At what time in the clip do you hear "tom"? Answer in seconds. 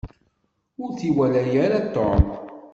1.93-2.23